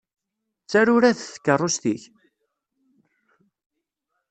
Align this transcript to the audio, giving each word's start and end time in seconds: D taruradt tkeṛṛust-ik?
D 0.63 0.67
taruradt 0.71 1.19
tkeṛṛust-ik? 1.35 2.03